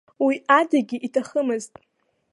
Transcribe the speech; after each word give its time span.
Уи 0.25 0.35
адагьы 0.59 0.97
иҭахымызт. 1.05 1.73